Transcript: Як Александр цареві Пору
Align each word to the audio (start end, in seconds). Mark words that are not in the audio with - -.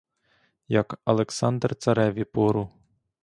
Як 0.67 0.99
Александр 1.05 1.75
цареві 1.75 2.23
Пору 2.23 2.69